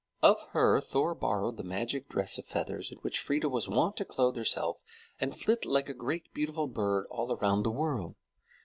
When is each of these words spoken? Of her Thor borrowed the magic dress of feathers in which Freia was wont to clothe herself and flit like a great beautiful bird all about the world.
Of 0.23 0.47
her 0.53 0.81
Thor 0.81 1.13
borrowed 1.13 1.57
the 1.57 1.63
magic 1.63 2.09
dress 2.09 2.39
of 2.39 2.45
feathers 2.47 2.91
in 2.91 2.97
which 3.03 3.19
Freia 3.19 3.47
was 3.47 3.69
wont 3.69 3.97
to 3.97 4.03
clothe 4.05 4.35
herself 4.35 4.81
and 5.19 5.37
flit 5.37 5.63
like 5.63 5.89
a 5.89 5.93
great 5.93 6.33
beautiful 6.33 6.65
bird 6.65 7.05
all 7.11 7.29
about 7.31 7.63
the 7.63 7.69
world. 7.69 8.15